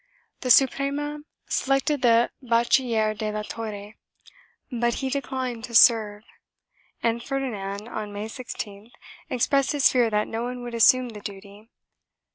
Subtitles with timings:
[0.39, 3.97] The Suprema selected the Bachiller de la Torre,
[4.71, 6.23] but he declined to serve
[7.03, 8.93] and Ferdinand, on May 16th,
[9.29, 11.69] expressed his fear that no one would assume the duty.